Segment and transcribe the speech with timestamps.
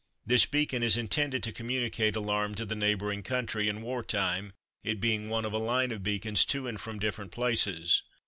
[0.25, 4.51] This beacon is intended to communicate alarm to the neighbouring country in war time,
[4.83, 8.01] it being one of a line of beacons to and from different places.